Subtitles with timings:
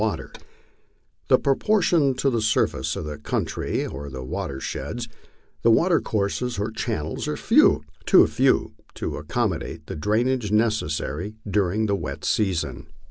[1.29, 5.07] In proportion to the surface of the country or the watersheds,
[5.61, 7.77] the watercourses or channels are fe\v,
[8.07, 12.87] too few to accommodate the drainage neces sities during the wet season.